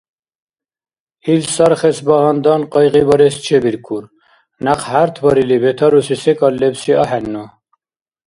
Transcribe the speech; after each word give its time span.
Ил 1.33 1.41
сархес 1.55 1.97
багьандан 2.07 2.61
къайгъибарес 2.71 3.35
чебиркур, 3.45 4.03
някъ 4.65 4.83
хӀяртбарили, 4.89 5.57
бетаруси 5.63 6.15
секӀал 6.23 6.53
лебси 6.61 6.91
ахӀенну. 7.03 7.45